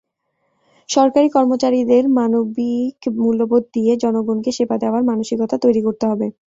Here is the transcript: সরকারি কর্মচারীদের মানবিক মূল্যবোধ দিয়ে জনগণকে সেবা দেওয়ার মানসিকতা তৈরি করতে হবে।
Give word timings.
সরকারি 0.89 1.27
কর্মচারীদের 1.29 2.03
মানবিক 2.17 2.95
মূল্যবোধ 3.17 3.63
দিয়ে 3.75 3.93
জনগণকে 4.03 4.51
সেবা 4.57 4.75
দেওয়ার 4.83 5.03
মানসিকতা 5.09 5.55
তৈরি 5.63 5.81
করতে 5.87 6.05
হবে। 6.11 6.27